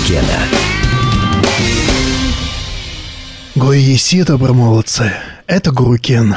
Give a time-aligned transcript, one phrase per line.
[0.00, 0.38] Реплика Гуру Кена.
[3.54, 5.12] Гоесита, промолодцы,
[5.46, 6.36] это Гуру Кен.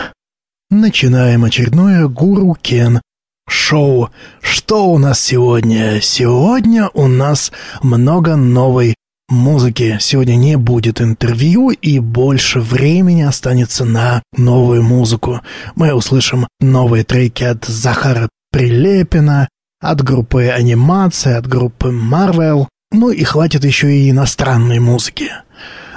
[0.69, 3.01] Начинаем очередное Гуру Кен
[3.47, 4.09] шоу.
[4.41, 6.01] Что у нас сегодня?
[6.01, 8.95] Сегодня у нас много новой
[9.29, 9.97] музыки.
[9.99, 15.41] Сегодня не будет интервью и больше времени останется на новую музыку.
[15.75, 19.47] Мы услышим новые треки от Захара Прилепина,
[19.79, 22.67] от группы анимации, от группы Marvel.
[22.93, 25.31] Ну и хватит еще и иностранной музыки.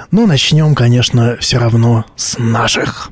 [0.09, 3.11] Но ну, начнем, конечно, все равно с наших.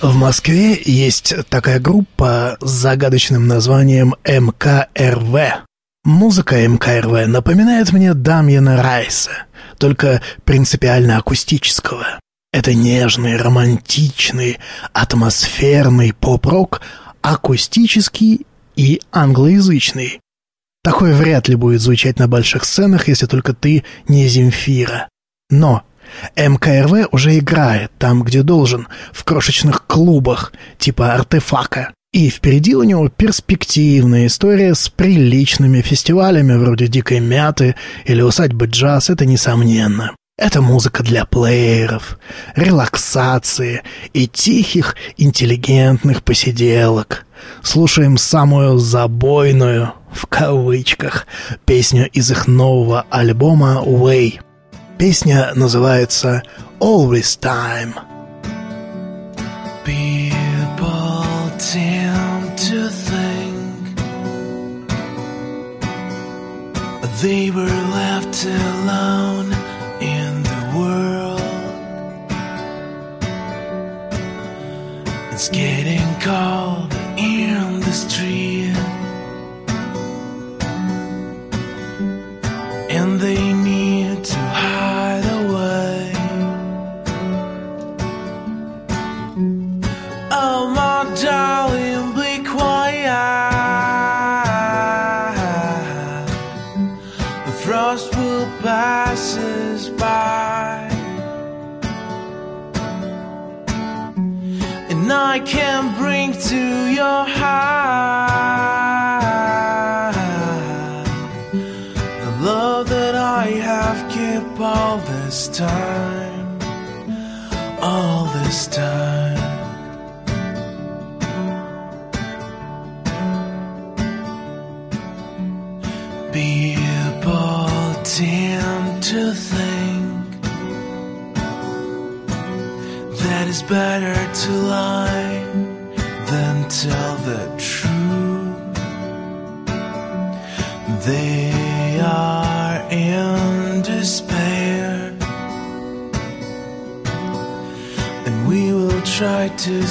[0.00, 5.64] В Москве есть такая группа с загадочным названием МКРВ.
[6.04, 9.30] Музыка МКРВ напоминает мне Дамьена Райса,
[9.78, 12.18] только принципиально акустического.
[12.54, 14.58] Это нежный, романтичный,
[14.92, 16.82] атмосферный поп-рок,
[17.20, 18.46] акустический
[18.76, 20.20] и англоязычный.
[20.84, 25.08] Такой вряд ли будет звучать на больших сценах, если только ты не Земфира.
[25.50, 25.82] Но
[26.36, 31.92] МКРВ уже играет там, где должен, в крошечных клубах, типа артефака.
[32.12, 37.74] И впереди у него перспективная история с приличными фестивалями вроде «Дикой мяты»
[38.04, 40.12] или «Усадьбы джаз», это несомненно.
[40.36, 42.18] Это музыка для плееров,
[42.56, 43.82] релаксации
[44.12, 47.24] и тихих, интеллигентных посиделок.
[47.62, 51.28] Слушаем самую забойную, в кавычках,
[51.66, 54.40] песню из их нового альбома «Way».
[54.98, 56.42] Песня называется
[56.80, 57.94] «Always Time».
[67.22, 67.64] They were
[67.94, 69.63] left alone
[75.36, 78.63] It's getting cold in the street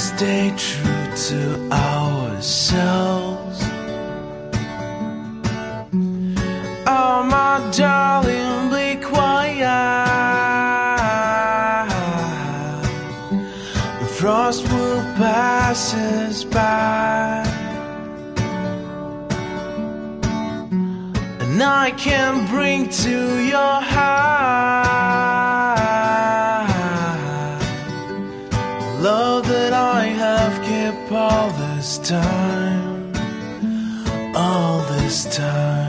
[0.03, 3.59] stay true to ourselves.
[6.85, 9.63] Oh, my darling, be quiet.
[14.01, 17.45] The frost will pass us by.
[21.39, 25.32] And I can bring to your heart
[32.03, 33.13] time,
[34.35, 35.82] all this time.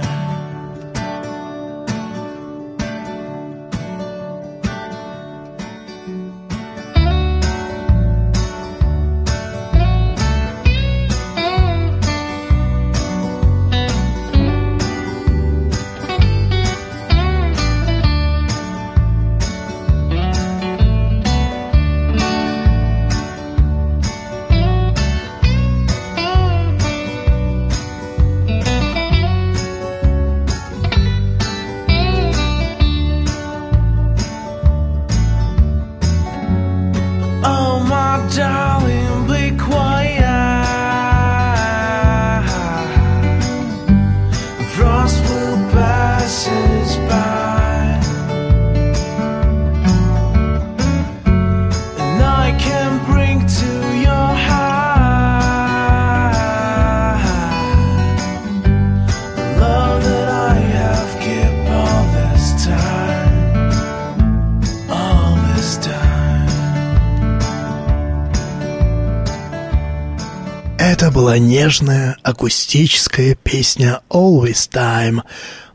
[71.25, 75.23] Была нежная акустическая песня «Always Time»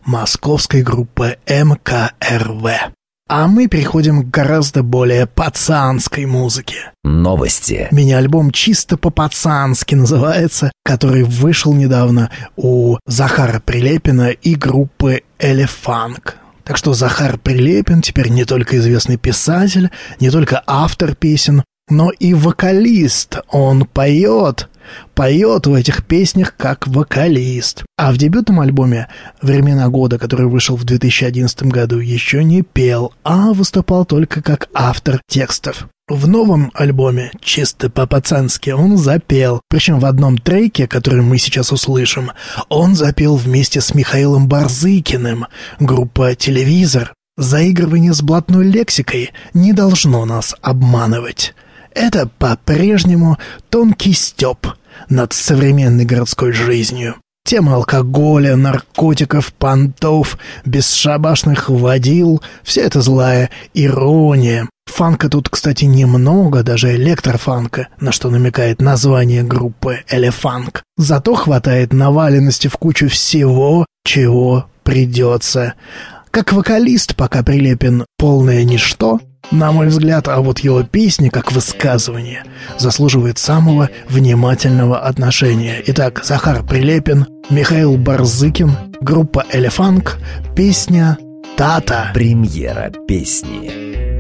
[0.05, 2.91] московской группы МКРВ.
[3.27, 6.91] А мы переходим к гораздо более пацанской музыке.
[7.03, 7.87] Новости.
[7.89, 16.37] Мини-альбом чисто по-пацански называется, который вышел недавно у Захара Прилепина и группы Элефанк.
[16.63, 22.33] Так что Захар Прилепин теперь не только известный писатель, не только автор песен, но и
[22.33, 23.39] вокалист.
[23.49, 24.69] Он поет,
[25.15, 27.83] поет в этих песнях как вокалист.
[27.97, 29.07] А в дебютном альбоме
[29.41, 35.21] «Времена года», который вышел в 2011 году, еще не пел, а выступал только как автор
[35.27, 35.87] текстов.
[36.07, 39.61] В новом альбоме, чисто по-пацански, он запел.
[39.69, 42.31] Причем в одном треке, который мы сейчас услышим,
[42.67, 45.45] он запел вместе с Михаилом Барзыкиным,
[45.79, 47.13] группа «Телевизор».
[47.37, 51.53] Заигрывание с блатной лексикой не должно нас обманывать.
[51.93, 53.37] Это по-прежнему
[53.69, 54.67] тонкий стёб
[55.09, 57.15] над современной городской жизнью.
[57.45, 64.69] Тема алкоголя, наркотиков, понтов, бесшабашных водил— все это злая ирония.
[64.85, 70.83] Фанка тут, кстати, немного, даже электрофанка, на что намекает название группы «Элефанк».
[70.97, 75.73] Зато хватает наваленности в кучу всего, чего придется.
[76.31, 79.19] Как вокалист пока Прилепин полное ничто,
[79.51, 82.43] на мой взгляд, а вот его песни, как высказывание,
[82.77, 85.81] заслуживает самого внимательного отношения.
[85.87, 88.71] Итак, Захар Прилепин, Михаил Барзыкин,
[89.01, 90.17] группа «Элефанк»,
[90.55, 91.17] песня
[91.57, 92.11] «Тата».
[92.13, 94.18] Премьера песни.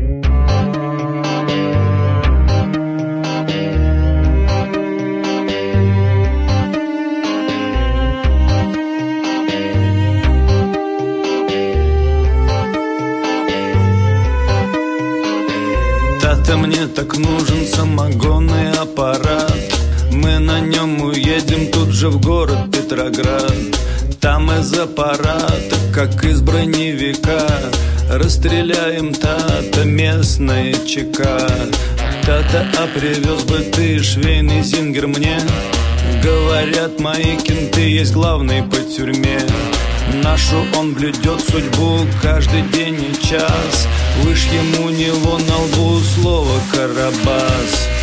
[16.99, 19.53] Так нужен самогонный аппарат.
[20.11, 23.53] Мы на нем уедем тут же в город Петроград.
[24.19, 27.47] Там из аппарата, как из броневика
[28.09, 31.47] Расстреляем тата местные ЧК.
[32.25, 35.39] Тата, а привез бы ты швейный зингер мне.
[36.21, 39.39] Говорят, мои кенты есть главный по тюрьме.
[40.21, 43.87] Нашу он блюдет судьбу каждый день и час
[44.23, 47.98] Лишь ему него на лбу слово «Карабас»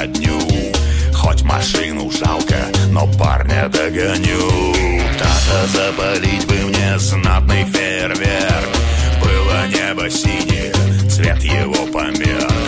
[0.00, 0.38] на дню.
[1.12, 2.56] Хоть машину жалко,
[2.90, 4.74] но парня догоню.
[5.18, 8.70] Тата, запалить бы мне знатный фейерверк.
[9.22, 10.72] Было небо синее,
[11.08, 12.59] цвет его померк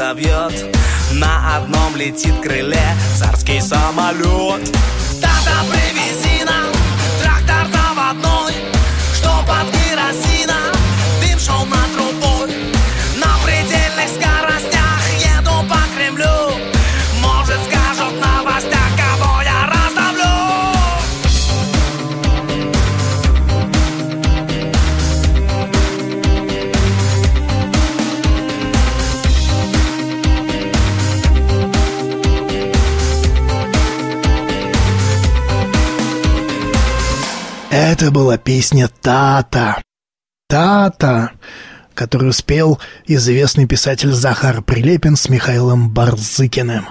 [0.00, 0.54] собьет
[1.12, 2.80] На одном летит крыле
[3.18, 4.66] царский самолет
[38.00, 39.82] Это была песня «Тата».
[40.48, 41.32] «Тата»,
[41.92, 46.86] которую спел известный писатель Захар Прилепин с Михаилом Барзыкиным.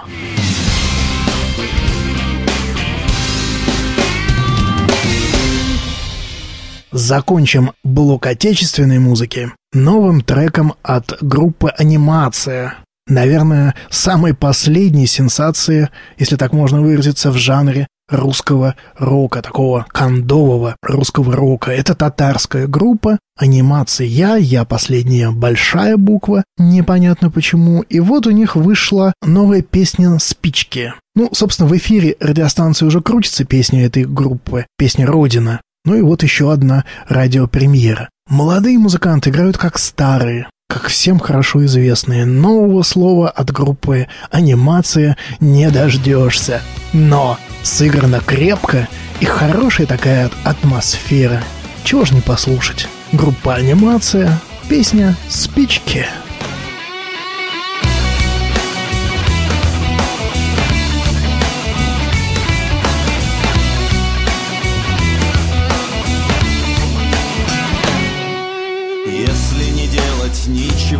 [6.92, 12.76] Закончим блок отечественной музыки новым треком от группы «Анимация».
[13.08, 21.34] наверное, самой последней сенсации, если так можно выразиться, в жанре русского рока, такого кондового русского
[21.34, 21.70] рока.
[21.70, 27.82] Это татарская группа, анимация «Я», «Я» последняя большая буква, непонятно почему.
[27.82, 30.92] И вот у них вышла новая песня «Спички».
[31.14, 35.60] Ну, собственно, в эфире радиостанции уже крутится песня этой группы, песня «Родина».
[35.84, 38.10] Ну и вот еще одна радиопремьера.
[38.28, 42.26] Молодые музыканты играют как старые, как всем хорошо известные.
[42.26, 46.60] Нового слова от группы «Анимация» не дождешься.
[46.92, 48.88] Но сыграно крепко
[49.20, 51.42] и хорошая такая атмосфера.
[51.84, 52.88] Чего ж не послушать?
[53.12, 54.38] Группа «Анимация»,
[54.68, 56.06] песня «Спички».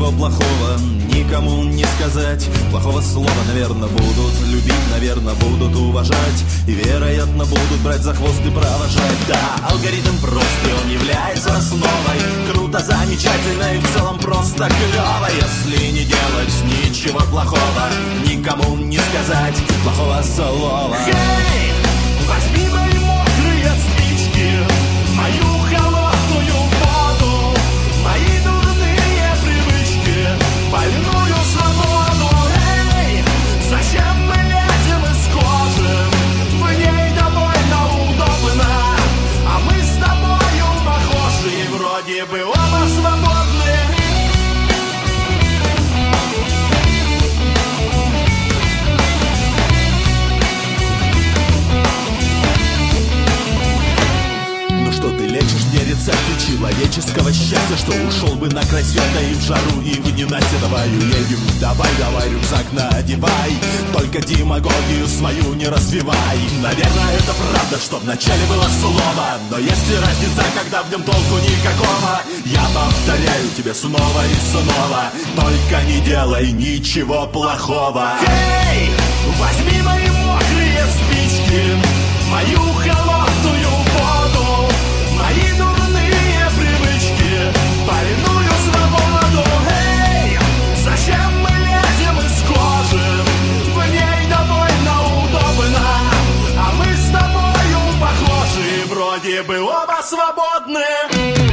[0.01, 0.79] Ничего плохого
[1.15, 2.49] никому не сказать.
[2.71, 6.45] Плохого слова, наверное, будут любить, наверное, будут уважать.
[6.67, 9.21] И, вероятно, будут брать за хвост и провожать.
[9.29, 12.19] Да, алгоритм прост, и он является основой.
[12.51, 17.91] Круто, замечательно и в целом просто клево Если не делать ничего плохого
[18.27, 20.97] Никому не сказать плохого слова.
[21.07, 21.73] Hey,
[22.27, 22.90] возьми
[67.81, 72.21] что вначале было слово Но есть ли разница, когда в нем толку никакого.
[72.45, 75.11] Я повторяю тебе снова и снова.
[75.37, 78.13] Только не делай ничего плохого.
[78.21, 78.91] Эй,
[79.39, 83.10] возьми мои мокрые спички Мою холодную
[99.01, 101.50] Вроде бы оба свободны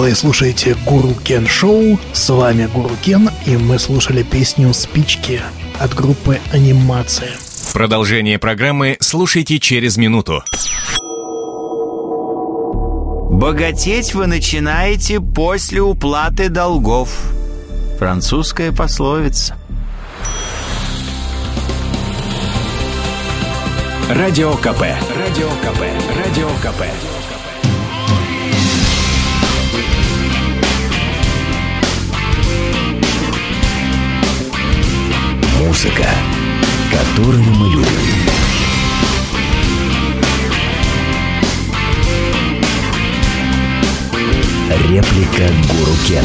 [0.00, 5.42] Вы слушаете Гуру Кен Шоу, с вами Гуру Кен, и мы слушали песню «Спички»
[5.78, 7.32] от группы «Анимация».
[7.74, 10.42] Продолжение программы слушайте через минуту.
[13.30, 17.10] Богатеть вы начинаете после уплаты долгов.
[17.98, 19.54] Французская пословица.
[24.08, 24.80] Радио КП.
[25.14, 25.82] Радио КП.
[26.16, 26.84] Радио КП.
[35.70, 36.08] Музыка,
[36.90, 37.86] которую мы любим.
[44.88, 46.24] Реплика Гуру Кена.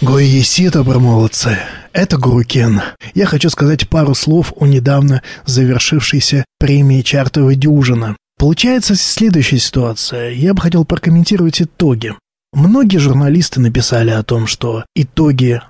[0.00, 1.58] Гоесита, промолодцы.
[1.92, 2.80] Это Гурукен.
[3.14, 8.16] Я хочу сказать пару слов о недавно завершившейся премии «Чартовая дюжина».
[8.38, 10.30] Получается следующая ситуация.
[10.30, 12.14] Я бы хотел прокомментировать итоги.
[12.54, 15.60] Многие журналисты написали о том, что итоги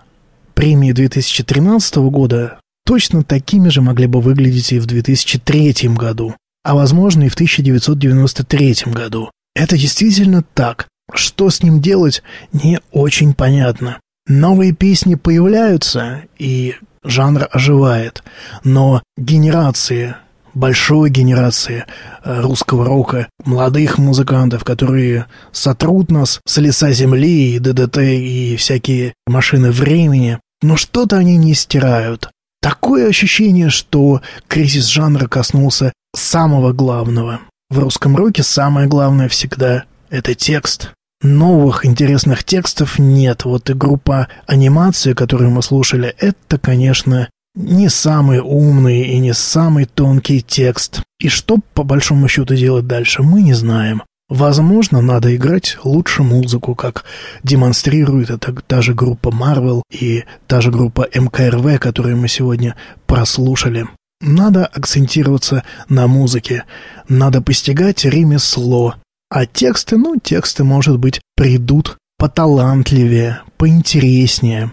[0.57, 6.35] премии 2013 года точно такими же могли бы выглядеть и в 2003 году,
[6.65, 9.31] а возможно и в 1993 году.
[9.55, 10.89] Это действительно так.
[11.15, 12.23] Что с ним делать,
[12.53, 14.01] не очень понятно.
[14.27, 18.25] Новые песни появляются, и жанр оживает,
[18.65, 20.17] но генерации,
[20.55, 21.85] большой генерации
[22.25, 29.15] э, русского рока, молодых музыкантов, которые сотрут нас с лица земли, и ДДТ, и всякие
[29.29, 32.31] машины времени, но что-то они не стирают.
[32.61, 37.41] Такое ощущение, что кризис жанра коснулся самого главного.
[37.71, 40.93] В русском роке самое главное всегда– это текст.
[41.23, 43.45] Новых интересных текстов нет.
[43.45, 49.87] Вот и группа анимации, которую мы слушали, это, конечно, не самый умный и не самый
[49.87, 51.03] тонкий текст.
[51.19, 54.03] И что, по большому счету, делать дальше, мы не знаем.
[54.29, 57.05] Возможно, надо играть лучше музыку, как
[57.45, 62.75] демонстрирует это та же группа Marvel и та же группа МКРВ, которую мы сегодня
[63.07, 63.87] прослушали.
[64.21, 66.65] Надо акцентироваться на музыке,
[67.09, 68.97] надо постигать ремесло,
[69.31, 74.73] а тексты, ну, тексты, может быть, придут поталантливее, поинтереснее.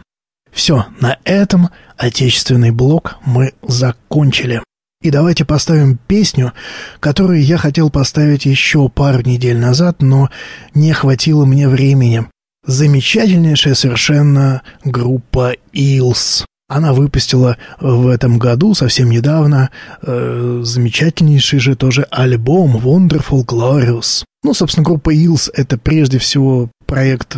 [0.52, 4.64] Все, на этом отечественный блок мы закончили.
[5.04, 6.54] И давайте поставим песню,
[7.02, 10.30] которую я хотел поставить еще пару недель назад, но
[10.74, 12.26] не хватило мне времени.
[12.66, 16.46] Замечательнейшая совершенно группа Илс.
[16.70, 24.24] Она выпустила в этом году, совсем недавно, э, замечательнейший же тоже альбом Wonderful Glorious.
[24.42, 27.38] Ну, собственно, группа Илс— это прежде всего проект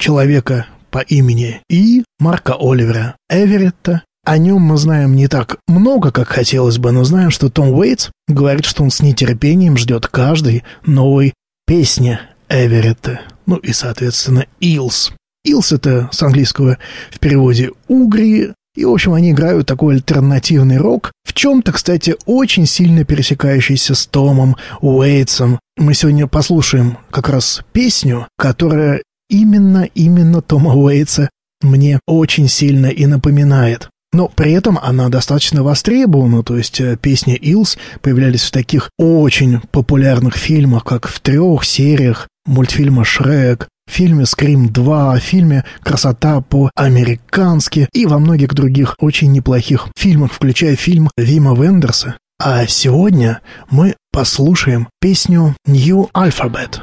[0.00, 4.02] человека по имени И Марка Оливера Эверетта.
[4.24, 8.10] О нем мы знаем не так много, как хотелось бы, но знаем, что Том Уэйтс
[8.26, 11.32] говорит, что он с нетерпением ждет каждой новой
[11.66, 13.20] песни Эверетта.
[13.46, 15.12] Ну и, соответственно, Илс.
[15.44, 16.78] Илс— это с английского
[17.10, 22.64] в переводе «угри», и, в общем, они играют такой альтернативный рок, в чем-то, кстати, очень
[22.64, 25.58] сильно пересекающийся с Томом Уэйтсом.
[25.76, 31.28] Мы сегодня послушаем как раз песню, которая именно, именно Тома Уэйтса
[31.60, 33.88] мне очень сильно и напоминает.
[34.12, 39.60] Но при этом она достаточно востребована, то есть э, песни Илс появлялись в таких очень
[39.70, 46.40] популярных фильмах, как в трех сериях мультфильма «Шрек», в фильме «Скрим 2», в фильме «Красота
[46.40, 52.16] по-американски» и во многих других очень неплохих фильмах, включая фильм Вима Вендерса.
[52.40, 56.78] А сегодня мы послушаем песню «New Alphabet».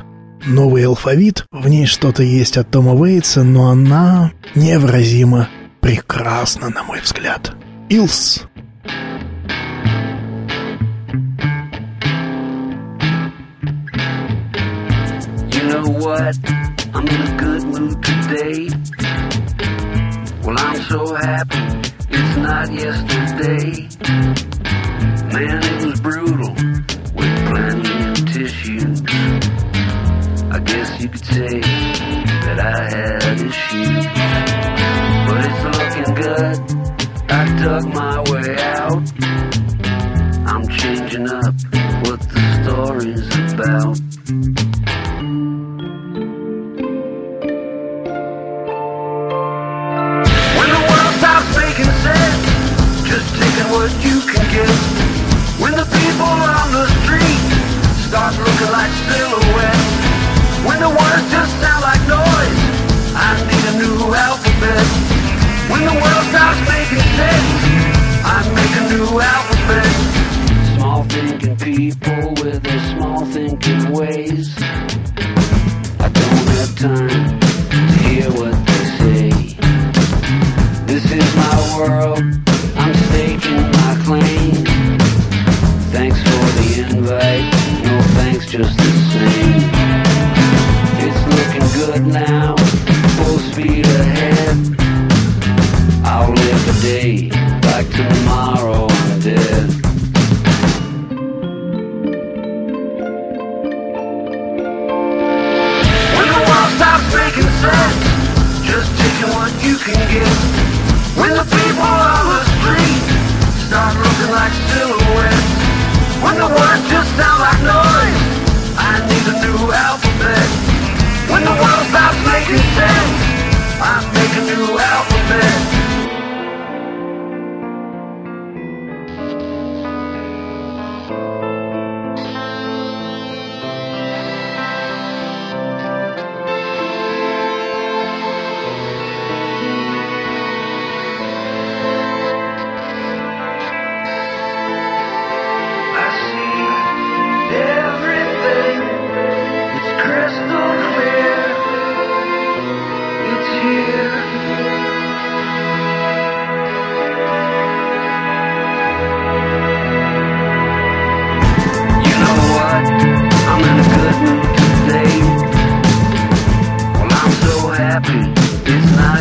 [0.45, 5.47] Новый алфавит, в ней что-то есть от Тома Уэйтса, но она невыразимо
[5.85, 7.53] прекрасна, на мой взгляд.
[7.89, 8.47] Илс.
[15.55, 16.35] You know what?
[16.95, 18.67] I'm in a good mood today.
[20.43, 21.63] Well, I'm so happy
[22.09, 23.87] it's not yesterday.
[25.33, 26.53] Man, it was brutal
[27.17, 29.03] with plenty of tissues.
[30.55, 31.59] I guess you could say
[32.45, 34.04] that I had issues.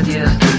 [0.05, 0.54] ideas.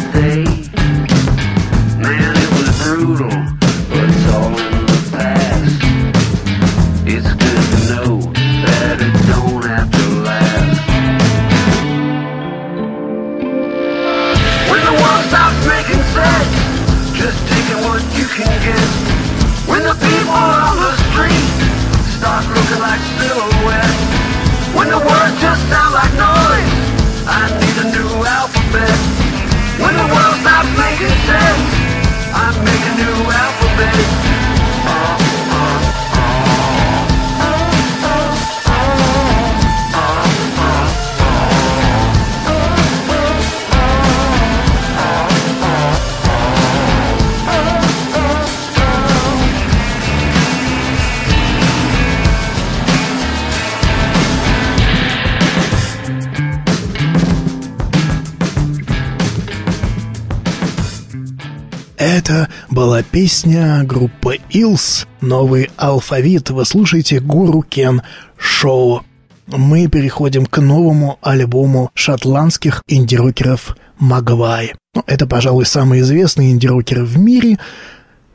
[63.36, 66.52] Песня группы Илс «Новый алфавит».
[66.52, 68.02] Вы слушаете Гуру Кен
[68.38, 69.02] Шоу.
[69.48, 74.76] Мы переходим к новому альбому шотландских инди-рокеров Магвай.
[74.94, 77.60] Ну, это, пожалуй, самые известные инди-рокеры в мире.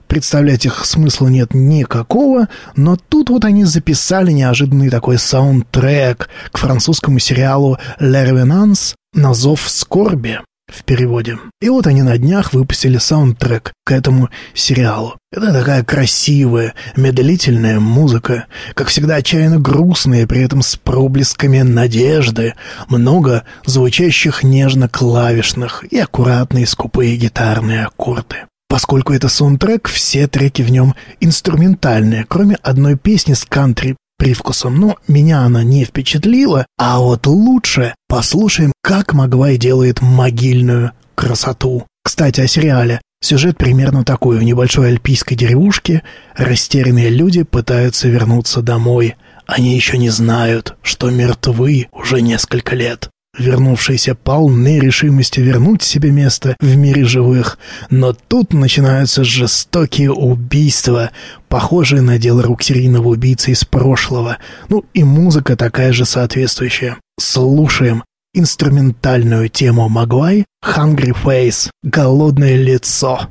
[0.07, 7.21] Представлять их смысла нет никакого, но тут вот они записали неожиданный такой саундтрек к французскому
[7.21, 11.39] сериалу «Ле Ревенанс» на зов скорби в переводе.
[11.61, 15.17] И вот они на днях выпустили саундтрек к этому сериалу.
[15.33, 22.55] Это такая красивая, медлительная музыка, как всегда отчаянно грустная, при этом с проблесками надежды,
[22.89, 28.47] много звучащих нежно-клавишных и аккуратные скупые гитарные аккорды.
[28.69, 34.97] Поскольку это саундтрек, все треки в нем инструментальные, кроме одной песни с кантри привкусом, но
[35.09, 41.87] меня она не впечатлила, а вот лучше послушаем, как Магвай делает могильную красоту.
[42.05, 43.01] Кстати, о сериале.
[43.23, 44.39] Сюжет примерно такой.
[44.39, 46.03] В небольшой альпийской деревушке
[46.37, 49.17] растерянные люди пытаются вернуться домой.
[49.47, 53.09] Они еще не знают, что мертвы уже несколько лет.
[53.41, 61.11] Вернувшиеся полны решимости вернуть себе место в мире живых, но тут начинаются жестокие убийства,
[61.49, 64.37] похожие на дело рук серийного убийцы из прошлого.
[64.69, 66.99] Ну и музыка такая же соответствующая.
[67.19, 73.31] Слушаем инструментальную тему Магвай «Hungry Face»— «Голодное лицо».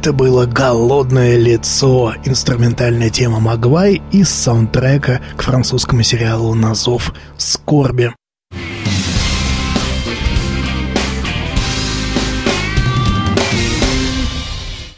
[0.00, 8.10] Это было «Голодное лицо»— инструментальная тема Магвай из саундтрека к французскому сериалу «На зов скорби».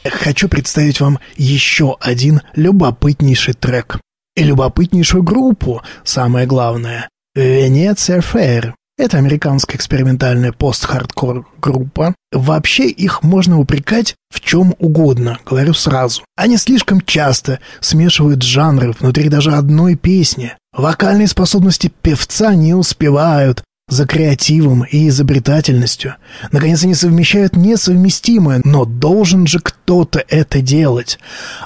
[0.05, 3.99] Хочу представить вам еще один любопытнейший трек.
[4.37, 7.09] И любопытнейшую группу, самое главное.
[7.35, 8.77] Венеция Фэйр.
[9.03, 12.15] Это американская экспериментальная пост-хардкор группа.
[12.31, 16.23] Вообще их можно упрекать в чем угодно, говорю сразу.
[16.37, 20.57] Они слишком часто смешивают жанры внутри даже одной песни.
[20.73, 26.15] Вокальные способности певца не успевают за креативом и изобретательностью.
[26.53, 31.19] Наконец, они совмещают несовместимое, но должен же кто-то это делать.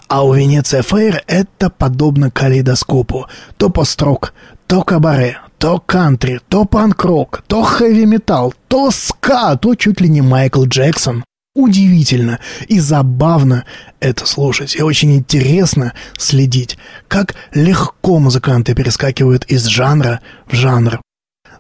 [0.09, 3.27] А у Венеция Фейр это подобно калейдоскопу.
[3.59, 4.33] То построк,
[4.67, 10.65] то кабаре, то кантри, то панк-рок, то хэви-металл, то ска, то чуть ли не Майкл
[10.65, 11.25] Джексон.
[11.55, 12.39] Удивительно
[12.69, 13.65] и забавно
[13.99, 16.77] это слушать, и очень интересно следить,
[17.09, 21.01] как легко музыканты перескакивают из жанра в жанр.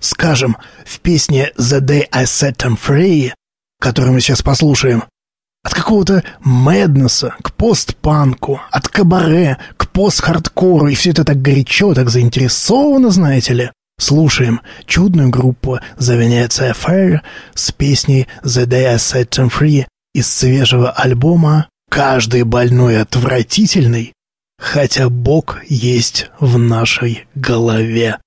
[0.00, 3.32] Скажем, в песне «The Day I Set Them Free»,
[3.80, 5.04] которую мы сейчас послушаем,
[5.66, 12.10] от какого-то мэднесса к постпанку, от кабаре к пост-хардкору, и все это так горячо, так
[12.10, 13.70] заинтересовано, знаете ли.
[13.98, 17.20] Слушаем чудную группу The Venezia Fair
[17.54, 24.12] с песней The Day I Set Them Free из свежего альбома «Каждый больной отвратительный,
[24.58, 28.18] хотя Бог есть в нашей голове».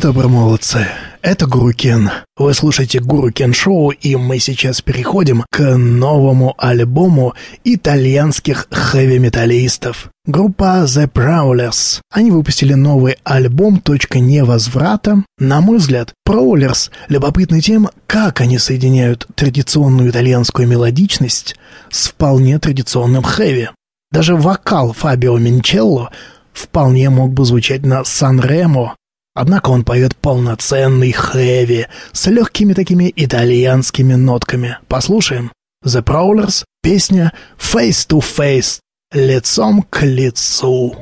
[0.00, 0.86] Добрые молодцы.
[1.22, 2.10] Это Гуру Кен.
[2.36, 10.10] Вы слушаете Гуру Кен Шоу, и мы сейчас переходим к новому альбому итальянских хэви-металлистов.
[10.26, 12.00] Группа The Prowlers.
[12.10, 15.24] Они выпустили новый альбом «Точка невозврата».
[15.38, 21.56] На мой взгляд, Prowlers любопытны тем, как они соединяют традиционную итальянскую мелодичность
[21.90, 23.70] с вполне традиционным хэви.
[24.12, 26.10] Даже вокал Фабио Минчелло
[26.52, 28.94] вполне мог бы звучать на Сан-Ремо
[29.36, 34.78] Однако он поет полноценный хэви с легкими такими итальянскими нотками.
[34.88, 35.52] Послушаем.
[35.84, 38.78] The Prowlers, песня «Face to Face»—
[39.12, 40.96] лицом к лицу.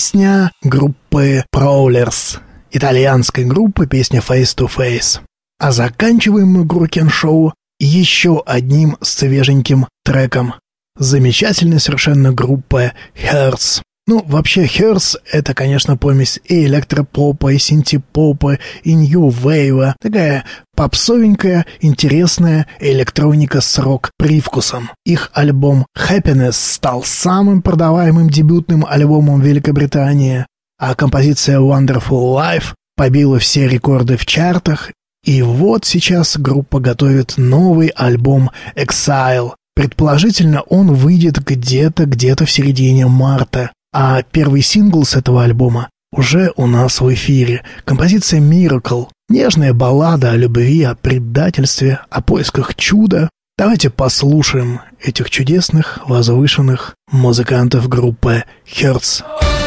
[0.00, 2.38] Песня группы Prowlers,
[2.70, 5.20] итальянской группы песня Face to Face.
[5.58, 10.54] А заканчиваем мы Гуркен Шоу еще одним свеженьким треком.
[10.96, 13.82] Замечательная совершенно группа Hertz.
[14.06, 19.94] Ну, вообще, Херс— это, конечно, помесь и электропопа, и синтепопа, и нью-вейва.
[20.00, 24.90] Такая попсовенькая, интересная электроника с рок-привкусом.
[25.04, 30.46] Их альбом «Happiness» стал самым продаваемым дебютным альбомом Великобритании,
[30.78, 34.90] а композиция «Wonderful Life» побила все рекорды в чартах,
[35.24, 39.52] и вот сейчас группа готовит новый альбом «Exile».
[39.74, 43.70] Предположительно, он выйдет где-то, где-то в середине марта.
[43.92, 47.64] А первый сингл с этого альбома уже у нас в эфире.
[47.84, 49.08] Композиция «Miracle».
[49.28, 53.30] Нежная баллада о любви, о предательстве, о поисках чуда.
[53.56, 59.22] Давайте послушаем этих чудесных, возвышенных музыкантов группы «Hertz».
[59.22, 59.59] hypnotize.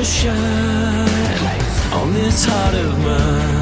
[0.00, 3.59] Will never shine on this heart of mine.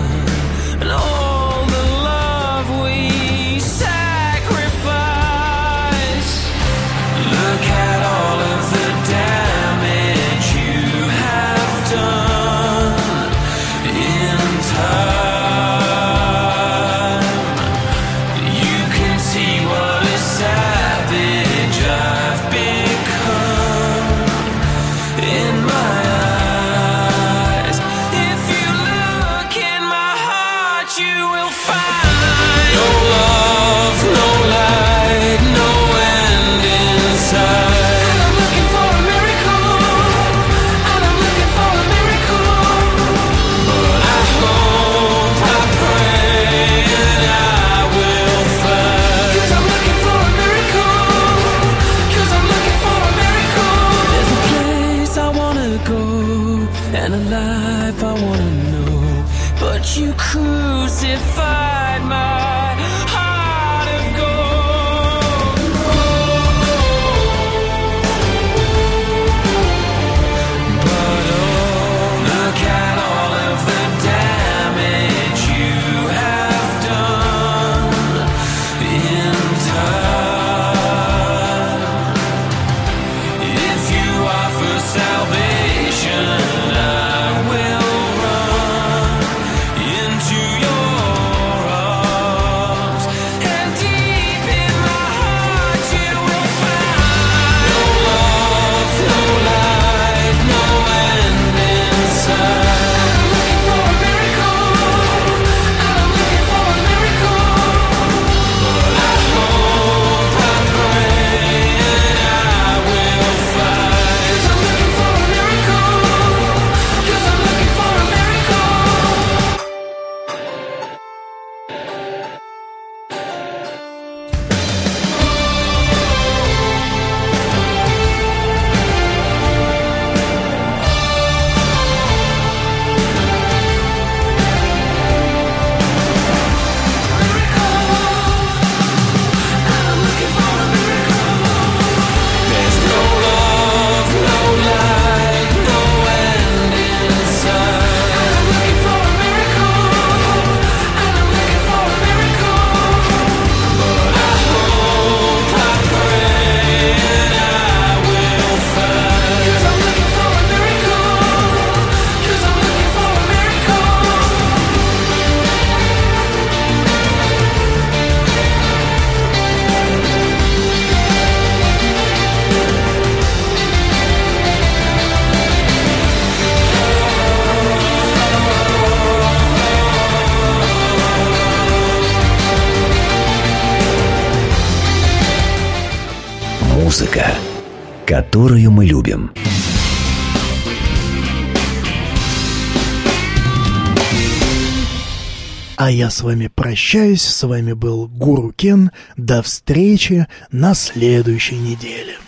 [196.11, 198.90] С вами прощаюсь, с вами был Гуру Кен.
[199.16, 202.14] До встречи на следующей неделе.